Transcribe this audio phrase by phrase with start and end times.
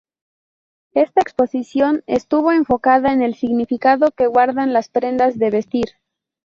[0.95, 5.89] Esta exposición estuvo enfocada en el significado que guardan las prendas de vestir.